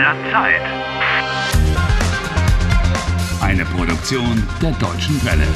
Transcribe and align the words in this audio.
der 0.00 0.16
Zeit. 0.32 0.62
Eine 3.42 3.66
Produktion 3.66 4.42
der 4.62 4.72
Deutschen 4.72 5.22
Welle. 5.26 5.46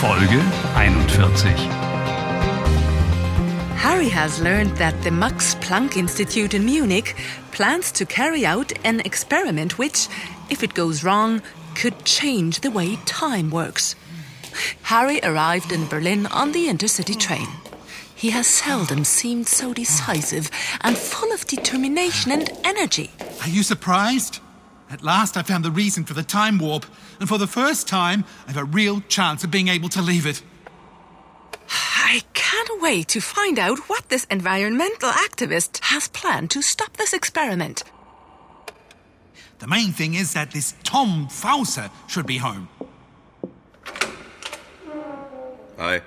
Folge 0.00 0.40
41. 0.74 1.52
Harry 3.76 4.08
has 4.08 4.40
learned 4.40 4.76
that 4.78 4.94
the 5.04 5.12
Max 5.12 5.54
Planck 5.60 5.96
Institute 5.96 6.54
in 6.54 6.64
Munich 6.64 7.14
plans 7.52 7.92
to 7.92 8.04
carry 8.04 8.44
out 8.44 8.72
an 8.84 8.98
experiment 9.04 9.78
which, 9.78 10.08
if 10.50 10.64
it 10.64 10.74
goes 10.74 11.04
wrong, 11.04 11.40
could 11.76 12.04
change 12.04 12.62
the 12.62 12.72
way 12.72 12.98
time 13.06 13.48
works. 13.50 13.94
Harry 14.82 15.20
arrived 15.22 15.70
in 15.70 15.86
Berlin 15.86 16.26
on 16.26 16.50
the 16.50 16.66
intercity 16.66 17.16
train. 17.16 17.46
He 18.18 18.30
has 18.30 18.48
seldom 18.48 19.04
seemed 19.04 19.46
so 19.46 19.72
decisive 19.72 20.50
and 20.80 20.98
full 20.98 21.32
of 21.32 21.46
determination 21.46 22.32
and 22.32 22.50
energy. 22.64 23.12
Are 23.42 23.48
you 23.48 23.62
surprised? 23.62 24.40
At 24.90 25.04
last 25.04 25.36
I 25.36 25.42
found 25.42 25.64
the 25.64 25.70
reason 25.70 26.02
for 26.02 26.14
the 26.14 26.24
time 26.24 26.58
warp, 26.58 26.84
and 27.20 27.28
for 27.28 27.38
the 27.38 27.46
first 27.46 27.86
time, 27.86 28.24
I 28.48 28.50
have 28.50 28.60
a 28.60 28.64
real 28.64 29.02
chance 29.02 29.44
of 29.44 29.52
being 29.52 29.68
able 29.68 29.88
to 29.90 30.02
leave 30.02 30.26
it. 30.26 30.42
I 31.70 32.22
can't 32.34 32.82
wait 32.82 33.06
to 33.08 33.20
find 33.20 33.56
out 33.56 33.78
what 33.88 34.08
this 34.08 34.24
environmental 34.24 35.10
activist 35.10 35.78
has 35.84 36.08
planned 36.08 36.50
to 36.50 36.60
stop 36.60 36.96
this 36.96 37.12
experiment. 37.12 37.84
The 39.60 39.68
main 39.68 39.92
thing 39.92 40.14
is 40.14 40.32
that 40.32 40.50
this 40.50 40.74
Tom 40.82 41.28
Fauser 41.28 41.88
should 42.08 42.26
be 42.26 42.38
home. 42.38 42.68
Hi. 45.76 46.02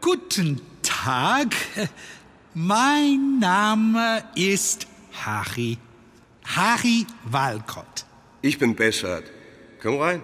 Guten 0.00 0.62
Tag. 1.04 1.54
Mein 2.54 3.38
Name 3.38 4.24
ist 4.36 4.86
Harry. 5.12 5.76
Harry 6.46 7.04
Walcott. 7.24 8.06
Ich 8.40 8.58
bin 8.58 8.74
Bessert. 8.74 9.24
Komm 9.82 9.98
rein. 10.00 10.22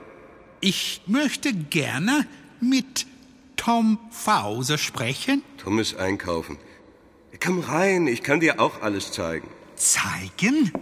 Ich 0.63 1.03
möchte 1.07 1.53
gerne 1.53 2.27
mit 2.63 3.05
Tom 3.57 3.99
Fauser 4.11 4.79
sprechen. 4.79 5.43
Tom 5.59 5.79
ist 5.79 5.97
einkaufen. 5.99 6.57
Komm 7.45 7.61
rein, 7.61 8.07
ich 8.07 8.23
kann 8.23 8.41
dir 8.41 8.59
auch 8.59 8.81
alles 8.81 9.13
zeigen. 9.13 9.49
Zeigen? 9.77 10.73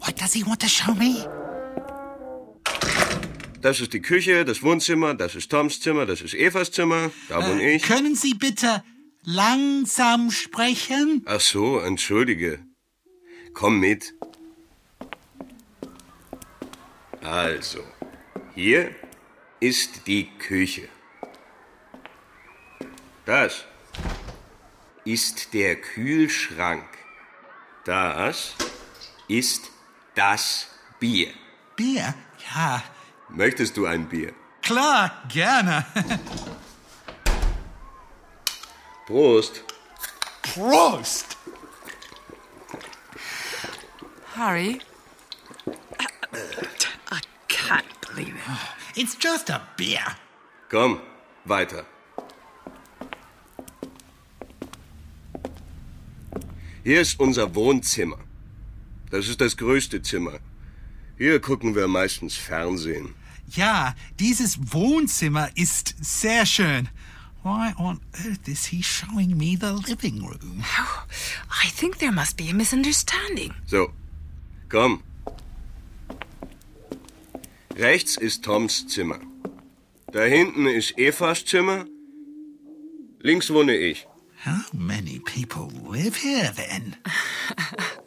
What 0.00 0.18
does 0.18 0.32
he 0.32 0.46
want 0.46 0.62
to 0.62 0.68
show 0.68 0.94
me? 0.94 1.28
Das 3.60 3.80
ist 3.80 3.92
die 3.92 4.00
Küche, 4.00 4.46
das 4.46 4.62
Wohnzimmer, 4.62 5.12
das 5.12 5.34
ist 5.34 5.50
Toms 5.50 5.80
Zimmer, 5.82 6.06
das 6.06 6.22
ist 6.22 6.32
Evas 6.32 6.70
Zimmer, 6.72 7.10
da 7.28 7.46
wohne 7.46 7.62
Äh, 7.62 7.76
ich. 7.76 7.82
Können 7.82 8.14
Sie 8.14 8.32
bitte 8.32 8.82
langsam 9.28 10.30
sprechen? 10.30 11.22
Ach 11.26 11.40
so, 11.40 11.78
entschuldige. 11.80 12.60
Komm 13.52 13.78
mit. 13.78 14.14
Also, 17.22 17.80
hier 18.54 18.94
ist 19.60 20.06
die 20.06 20.30
Küche. 20.38 20.88
Das 23.26 23.64
ist 25.04 25.52
der 25.52 25.76
Kühlschrank. 25.76 26.88
Das 27.84 28.54
ist 29.28 29.70
das 30.14 30.68
Bier. 30.98 31.28
Bier? 31.76 32.14
Ja, 32.54 32.82
Möchtest 33.28 33.76
du 33.76 33.84
ein 33.84 34.08
Bier? 34.08 34.32
klar, 34.62 35.22
gerne. 35.28 35.84
Prost. 39.08 39.62
Prost! 40.42 41.36
Harry? 44.34 44.80
I 47.10 47.20
can't 47.48 47.86
believe 48.02 48.34
it. 48.34 49.00
It's 49.00 49.16
just 49.16 49.48
a 49.48 49.62
beer. 49.78 50.04
Komm, 50.68 51.00
weiter. 51.46 51.86
Hier 56.84 57.00
ist 57.00 57.18
unser 57.18 57.54
Wohnzimmer. 57.54 58.18
Das 59.10 59.26
ist 59.26 59.40
das 59.40 59.56
größte 59.56 60.02
Zimmer. 60.02 60.38
Hier 61.16 61.40
gucken 61.40 61.74
wir 61.74 61.88
meistens 61.88 62.36
Fernsehen. 62.36 63.14
Ja, 63.46 63.94
dieses 64.20 64.58
Wohnzimmer 64.74 65.48
ist 65.54 65.94
sehr 65.98 66.44
schön. 66.44 66.90
Why 67.42 67.72
on 67.78 68.00
earth 68.26 68.48
is 68.48 68.66
he 68.66 68.82
showing 68.82 69.38
me 69.38 69.56
the 69.56 69.72
living 69.72 70.24
room? 70.24 70.62
I 71.64 71.68
think 71.68 71.98
there 71.98 72.12
must 72.12 72.36
be 72.36 72.50
a 72.50 72.54
misunderstanding. 72.54 73.54
So, 73.66 73.92
komm. 74.68 75.02
Rechts 77.76 78.16
ist 78.16 78.44
Toms 78.44 78.88
Zimmer. 78.88 79.20
Da 80.12 80.22
hinten 80.24 80.66
ist 80.66 80.98
Evas 80.98 81.44
Zimmer. 81.44 81.84
Links 83.20 83.50
wohne 83.50 83.76
ich. 83.76 84.06
How 84.48 84.64
many 84.72 85.18
people 85.18 85.70
live 85.84 86.16
here 86.16 86.50
then? 86.56 86.96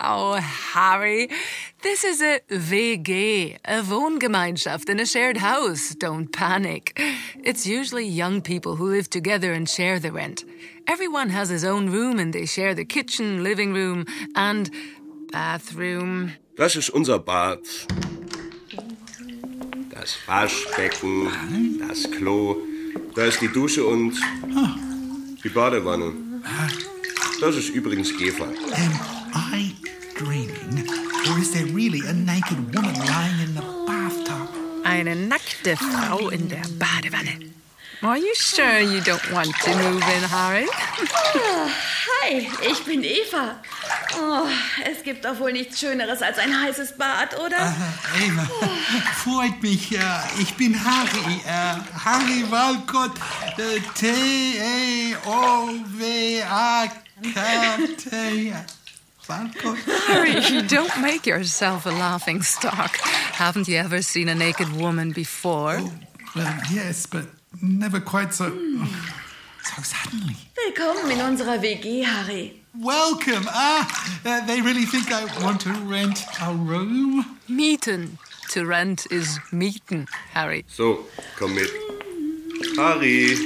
Oh, 0.04 0.34
Harry, 0.34 1.30
this 1.84 2.04
is 2.04 2.24
a 2.24 2.40
WG, 2.50 3.60
a 3.64 3.84
Wohngemeinschaft 3.84 4.90
in 4.90 5.00
a 5.00 5.06
shared 5.06 5.38
house. 5.38 5.94
Don't 5.94 6.34
panic. 6.34 7.00
It's 7.44 7.68
usually 7.68 8.08
young 8.08 8.42
people 8.42 8.78
who 8.78 8.88
live 8.88 9.12
together 9.12 9.54
and 9.54 9.70
share 9.70 10.00
the 10.00 10.12
rent. 10.12 10.44
Everyone 10.88 11.30
has 11.30 11.50
his 11.50 11.64
own 11.64 11.92
room 11.92 12.18
and 12.18 12.34
they 12.34 12.48
share 12.48 12.74
the 12.74 12.84
kitchen, 12.84 13.44
living 13.44 13.76
room, 13.76 14.08
and 14.36 14.72
bathroom. 15.32 16.32
Das 16.58 16.76
ist 16.76 16.90
unser 16.90 17.20
Bad. 17.20 17.60
Das 19.92 20.18
Waschbecken, 20.26 21.78
das 21.88 22.10
Klo. 22.10 22.58
Da 23.14 23.26
ist 23.26 23.40
die 23.40 23.50
Dusche 23.50 23.86
und 23.86 24.20
die 25.44 25.50
Badewanne. 25.50 26.31
Das 27.40 27.56
ist 27.56 27.70
übrigens 27.70 28.12
Eva. 28.20 28.46
Am 28.46 29.00
I 29.54 29.76
dreaming? 30.18 30.88
Or 31.30 31.38
is 31.40 31.52
there 31.52 31.66
really 31.66 32.02
a 32.08 32.14
naked 32.14 32.58
woman 32.76 32.94
lying 32.96 33.40
in 33.44 33.54
the 33.56 33.62
bathtub? 33.88 34.50
Eine 34.84 35.16
nackte 35.16 35.78
Frau 35.78 36.30
in 36.30 36.50
der 36.50 36.62
Badewanne. 36.80 37.52
Are 38.04 38.18
you 38.18 38.34
sure 38.36 38.80
you 38.80 39.00
don't 39.02 39.32
want 39.32 39.54
to 39.64 39.70
move 39.78 40.04
in, 40.18 40.24
Harry? 40.32 40.66
Hi, 42.24 42.48
ich 42.70 42.84
bin 42.84 43.04
Eva. 43.04 43.62
Oh, 44.18 44.48
es 44.84 45.04
gibt 45.04 45.24
doch 45.24 45.40
wohl 45.40 45.54
nichts 45.54 45.80
Schöneres 45.80 46.22
als 46.22 46.40
ein 46.40 46.60
heißes 46.62 46.98
Bad, 46.98 47.40
oder? 47.40 47.58
Äh, 47.58 48.26
Eva, 48.26 48.48
freut 49.24 49.62
mich. 49.62 49.92
Äh, 49.92 50.02
ich 50.40 50.54
bin 50.56 50.76
Harry. 50.84 51.42
Äh, 51.46 51.76
Harry 52.04 52.44
Walcott. 52.50 53.12
Äh, 53.58 53.80
T-E-O-W-A-K-T. 57.22 58.54
Walcott. 59.30 59.78
Harry, 60.08 60.40
you 60.50 60.62
don't 60.64 61.02
make 61.02 61.26
yourself 61.26 61.86
a 61.86 61.90
laughing 61.90 62.42
stock. 62.42 62.98
Haven't 62.98 63.68
you 63.68 63.78
ever 63.78 64.02
seen 64.02 64.30
a 64.30 64.36
naked 64.36 64.72
woman 64.76 65.12
before? 65.12 65.80
Well, 66.36 66.58
yes, 66.72 67.06
but 67.06 67.26
never 67.62 68.00
quite 68.00 68.34
so. 68.34 68.50
So 69.64 69.82
suddenly. 69.84 70.36
Willkommen 70.58 71.12
in 71.12 71.20
unserer 71.20 71.58
WG, 71.58 72.04
Harry. 72.04 72.62
Welcome. 72.80 73.46
Ah, 73.48 73.86
uh, 74.26 74.46
they 74.46 74.62
really 74.62 74.86
think 74.86 75.12
I 75.12 75.26
want 75.44 75.62
to 75.62 75.74
rent 75.86 76.24
a 76.42 76.54
room? 76.54 77.38
Mieten. 77.50 78.18
To 78.52 78.66
rent 78.66 79.08
is 79.12 79.40
mieten, 79.52 80.08
Harry. 80.34 80.66
So, 80.68 81.06
komm 81.38 81.56
mit. 81.56 82.01
Harry, 82.78 83.38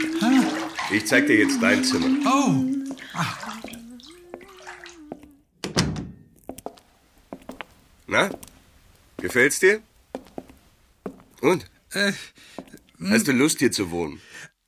ich 0.91 1.05
zeig 1.05 1.27
dir 1.27 1.37
jetzt 1.39 1.61
dein 1.61 1.83
Zimmer. 1.83 2.07
Oh, 2.25 2.65
Na? 8.07 8.29
Gefällt's 9.17 9.59
dir? 9.59 9.81
Und? 11.41 11.65
Hast 13.09 13.27
du 13.27 13.31
Lust, 13.31 13.59
hier 13.59 13.71
zu 13.71 13.91
wohnen? 13.91 14.21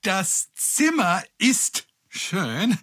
das 0.03 0.53
Zimmer 0.55 1.21
ist 1.37 1.85
schön, 2.07 2.77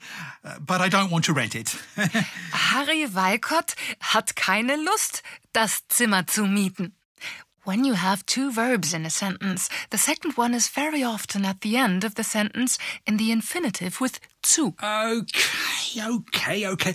but 0.61 0.81
I 0.81 0.91
don't 0.91 1.11
want 1.11 1.25
to 1.25 1.33
rent 1.33 1.55
it. 1.55 1.75
Harry 2.53 3.09
Walcott 3.15 3.75
hat 4.01 4.37
keine 4.37 4.77
Lust, 4.77 5.23
das 5.53 5.87
Zimmer 5.89 6.27
zu 6.27 6.45
mieten. 6.45 6.95
When 7.65 7.85
you 7.85 7.95
have 7.95 8.27
two 8.27 8.53
verbs 8.53 8.93
in 8.93 9.07
a 9.07 9.11
sentence, 9.11 9.71
the 9.89 9.97
second 9.97 10.37
one 10.37 10.53
is 10.53 10.69
very 10.69 11.03
often 11.03 11.47
at 11.47 11.63
the 11.63 11.79
end 11.79 12.05
of 12.05 12.15
the 12.15 12.23
sentence 12.23 12.79
in 13.07 13.17
the 13.17 13.33
infinitive 13.33 14.03
with 14.03 14.21
zu. 14.43 14.75
okay, 14.83 16.03
okay, 16.07 16.67
okay. 16.67 16.95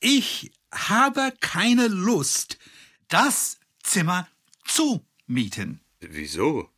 Ich 0.00 0.50
habe 0.72 1.32
keine 1.40 1.86
Lust, 1.86 2.58
das 3.08 3.58
Zimmer 3.84 4.26
zu 4.64 5.04
mieten. 5.28 5.78
Wieso? 6.00 6.69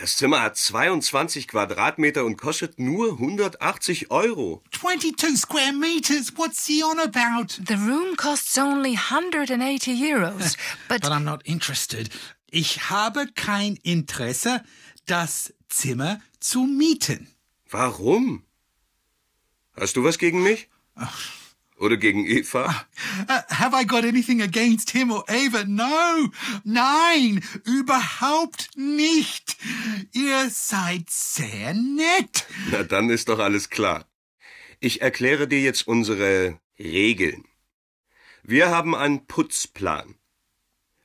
Das 0.00 0.16
Zimmer 0.16 0.40
hat 0.40 0.56
22 0.56 1.46
Quadratmeter 1.46 2.24
und 2.24 2.38
kostet 2.38 2.78
nur 2.78 3.12
180 3.12 4.10
Euro. 4.10 4.62
22 4.70 5.36
square 5.36 5.74
meters. 5.74 6.32
What's 6.38 6.64
he 6.64 6.82
on 6.82 6.98
about? 6.98 7.60
The 7.68 7.74
room 7.74 8.16
costs 8.16 8.56
only 8.56 8.94
180 8.94 9.92
euros, 9.92 10.56
but 10.88 11.02
But 11.02 11.10
I'm 11.10 11.24
not 11.24 11.42
interested. 11.44 12.08
Ich 12.50 12.88
habe 12.88 13.26
kein 13.34 13.76
Interesse, 13.82 14.64
das 15.04 15.52
Zimmer 15.68 16.22
zu 16.40 16.62
mieten. 16.64 17.28
Warum? 17.68 18.44
Hast 19.78 19.96
du 19.96 20.02
was 20.02 20.16
gegen 20.16 20.42
mich? 20.42 20.68
Oder 21.80 21.96
gegen 21.96 22.26
Eva? 22.26 22.86
Uh, 23.26 23.40
have 23.48 23.74
I 23.74 23.84
got 23.84 24.04
anything 24.04 24.42
against 24.42 24.90
him 24.90 25.10
or 25.10 25.24
Ava? 25.28 25.64
No, 25.66 26.28
nein, 26.62 27.42
überhaupt 27.64 28.68
nicht. 28.76 29.56
Ihr 30.12 30.50
seid 30.50 31.08
sehr 31.08 31.72
nett. 31.72 32.46
Na, 32.70 32.82
dann 32.82 33.08
ist 33.08 33.30
doch 33.30 33.38
alles 33.38 33.70
klar. 33.70 34.04
Ich 34.78 35.00
erkläre 35.00 35.48
dir 35.48 35.60
jetzt 35.60 35.88
unsere 35.88 36.60
Regeln. 36.78 37.44
Wir 38.42 38.68
haben 38.68 38.94
einen 38.94 39.26
Putzplan. 39.26 40.16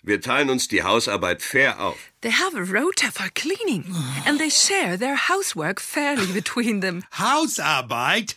Wir 0.03 0.21
teilen 0.21 0.49
uns 0.49 0.67
die 0.67 0.83
Hausarbeit 0.83 1.41
fair 1.41 1.79
auf. 1.79 1.97
they 2.21 2.31
have 2.31 2.55
a 2.55 2.61
rota 2.61 3.11
for 3.11 3.29
cleaning, 3.35 3.85
and 4.25 4.39
they 4.39 4.49
share 4.49 4.97
their 4.97 5.15
housework 5.15 5.79
fairly 5.79 6.25
between 6.33 6.81
them. 6.81 7.03
Hausarbeit? 7.17 8.35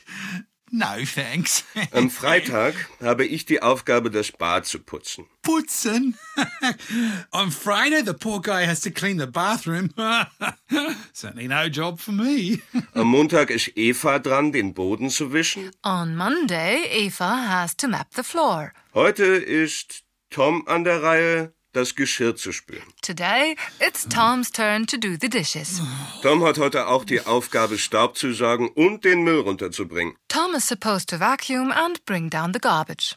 No, 0.71 1.05
thanks. 1.05 1.65
Am 1.93 2.11
Freitag 2.11 2.75
habe 3.01 3.25
ich 3.25 3.47
die 3.47 3.63
Aufgabe, 3.63 4.11
das 4.11 4.33
Bad 4.33 4.67
zu 4.67 4.79
putzen. 4.79 5.27
Putzen. 5.43 6.17
On 7.33 7.51
Friday, 7.51 8.03
the 8.05 8.13
poor 8.13 8.41
guy 8.41 8.67
has 8.67 8.81
to 8.81 8.91
clean 8.91 9.19
the 9.19 9.27
bathroom. 9.27 9.95
Certainly 11.15 11.49
no 11.49 11.69
job 11.69 12.01
for 12.01 12.13
me. 12.13 12.61
Am 12.95 13.07
Montag 13.07 13.51
ist 13.51 13.73
Eva 13.77 14.19
dran, 14.19 14.53
den 14.53 14.75
Boden 14.75 15.11
zu 15.11 15.33
wischen. 15.33 15.71
On 15.85 16.15
Monday, 16.15 16.85
Eva 16.91 17.49
has 17.49 17.75
to 17.77 17.89
map 17.89 18.09
the 18.15 18.23
floor. 18.23 18.73
Heute 18.93 19.25
ist 19.25 20.05
Tom 20.31 20.67
an 20.67 20.85
der 20.85 21.03
Reihe, 21.03 21.55
das 21.73 21.95
Geschirr 21.95 22.37
zu 22.37 22.53
spülen. 22.53 22.83
Today, 23.03 23.57
it's 23.81 24.07
Tom's 24.09 24.51
turn 24.51 24.87
to 24.87 24.97
do 24.97 25.17
the 25.21 25.29
dishes. 25.29 25.81
Tom 26.23 26.43
hat 26.45 26.59
heute 26.59 26.87
auch 26.89 27.05
die 27.05 27.21
Aufgabe, 27.21 27.79
Staub 27.79 28.17
zu 28.17 28.33
saugen 28.33 28.69
und 28.69 29.05
den 29.05 29.23
Müll 29.23 29.41
runterzubringen. 29.41 30.15
Tom 30.29 30.55
is 30.55 30.67
supposed 30.67 31.09
to 31.09 31.19
vacuum 31.19 31.71
and 31.71 32.05
bring 32.07 32.31
down 32.31 32.53
the 32.53 32.61
garbage. 32.61 33.17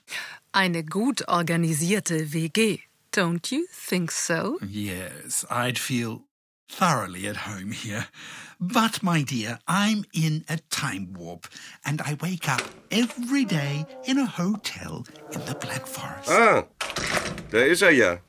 Eine 0.51 0.83
gut 0.83 1.27
organisierte 1.27 2.33
WG. 2.33 2.79
Don't 3.13 3.51
you 3.51 3.65
think 3.71 4.11
so? 4.11 4.57
Yes, 4.61 5.45
I'd 5.49 5.77
feel 5.77 6.21
thoroughly 6.69 7.27
at 7.27 7.45
home 7.47 7.71
here. 7.71 8.05
But, 8.59 9.01
my 9.01 9.23
dear, 9.23 9.59
I'm 9.67 10.05
in 10.13 10.45
a 10.47 10.57
time 10.69 11.13
warp, 11.13 11.47
and 11.83 12.01
I 12.01 12.15
wake 12.21 12.47
up 12.47 12.61
every 12.91 13.43
day 13.43 13.85
in 14.05 14.19
a 14.19 14.25
hotel 14.25 15.03
in 15.31 15.41
the 15.45 15.55
Black 15.55 15.87
Forest. 15.87 16.29
Ah, 16.29 16.63
da 17.49 17.57
ist 17.59 17.81
er 17.81 17.91
ja. 17.91 18.19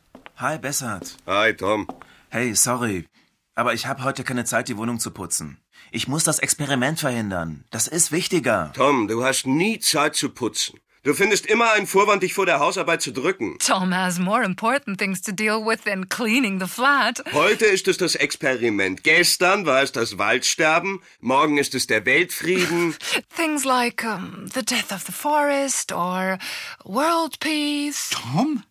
Hi, 0.43 0.59
Bessert. 0.59 1.19
Hi, 1.25 1.53
Tom. 1.53 1.87
Hey, 2.29 2.57
sorry. 2.57 3.07
Aber 3.55 3.75
ich 3.75 3.87
habe 3.87 4.03
heute 4.03 4.25
keine 4.25 4.45
Zeit, 4.45 4.67
die 4.67 4.77
Wohnung 4.77 4.99
zu 4.99 5.13
putzen. 5.13 5.59
Ich 5.93 6.09
muss 6.09 6.25
das 6.25 6.41
Experiment 6.41 6.99
verhindern. 6.99 7.65
Das 7.71 7.87
ist 7.87 8.11
wichtiger. 8.11 8.73
Tom, 8.75 9.07
du 9.07 9.23
hast 9.23 9.47
nie 9.47 9.79
Zeit 9.79 10.17
zu 10.17 10.31
putzen. 10.31 10.81
Du 11.05 11.15
findest 11.15 11.47
immer 11.47 11.71
einen 11.75 11.87
Vorwand, 11.87 12.25
dich 12.25 12.35
vor 12.35 12.45
der 12.45 12.59
Hausarbeit 12.59 13.03
zu 13.03 13.13
drücken. 13.13 13.57
Tom 13.61 13.95
has 13.95 14.19
more 14.19 14.43
important 14.43 14.99
things 14.99 15.23
to 15.23 15.31
deal 15.31 15.65
with 15.65 15.83
than 15.85 16.09
cleaning 16.09 16.59
the 16.59 16.67
flat. 16.67 17.23
Heute 17.33 17.67
ist 17.67 17.87
es 17.87 17.99
das 17.99 18.17
Experiment. 18.17 19.05
Gestern 19.05 19.65
war 19.65 19.85
es 19.85 19.93
das 19.93 20.19
Waldsterben. 20.19 21.01
Morgen 21.21 21.57
ist 21.59 21.77
es 21.77 21.87
der 21.87 22.05
Weltfrieden. 22.05 22.97
Things 23.37 23.63
like 23.63 24.03
um, 24.03 24.49
the 24.53 24.65
death 24.65 24.91
of 24.91 25.05
the 25.07 25.13
forest 25.13 25.93
or 25.93 26.37
world 26.85 27.39
peace. 27.39 28.11
Tom? 28.11 28.65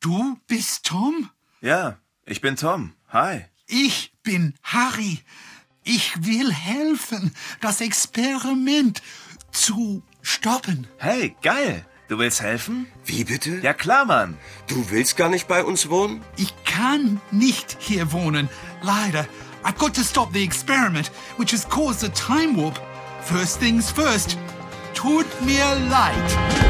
Du 0.00 0.38
bist 0.46 0.86
Tom? 0.86 1.28
Ja, 1.60 1.98
ich 2.24 2.40
bin 2.40 2.56
Tom. 2.56 2.94
Hi. 3.12 3.44
Ich 3.66 4.14
bin 4.22 4.54
Harry. 4.62 5.20
Ich 5.84 6.24
will 6.24 6.50
helfen, 6.54 7.34
das 7.60 7.82
Experiment 7.82 9.02
zu 9.52 10.02
stoppen. 10.22 10.86
Hey, 10.96 11.36
geil. 11.42 11.84
Du 12.08 12.18
willst 12.18 12.40
helfen? 12.40 12.86
Wie 13.04 13.24
bitte? 13.24 13.58
Ja 13.58 13.74
klar, 13.74 14.06
Mann. 14.06 14.38
Du 14.68 14.90
willst 14.90 15.18
gar 15.18 15.28
nicht 15.28 15.46
bei 15.48 15.62
uns 15.62 15.90
wohnen? 15.90 16.22
Ich 16.38 16.54
kann 16.64 17.20
nicht 17.30 17.76
hier 17.78 18.10
wohnen. 18.10 18.48
Leider. 18.80 19.26
I've 19.62 19.76
got 19.76 19.94
to 19.96 20.02
stop 20.02 20.32
the 20.32 20.42
experiment, 20.42 21.10
which 21.36 21.52
has 21.52 21.68
caused 21.68 22.02
a 22.04 22.08
time 22.08 22.56
warp. 22.56 22.80
First 23.20 23.60
things 23.60 23.90
first. 23.90 24.38
Tut 24.94 25.26
mir 25.42 25.74
leid. 25.90 26.69